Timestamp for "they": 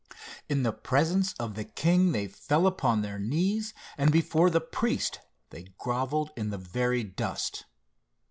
2.11-2.27, 5.51-5.75